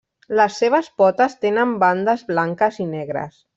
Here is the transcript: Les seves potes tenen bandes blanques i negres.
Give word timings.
Les 0.37 0.55
seves 0.61 0.89
potes 1.01 1.37
tenen 1.47 1.75
bandes 1.85 2.25
blanques 2.33 2.83
i 2.87 2.91
negres. 2.97 3.41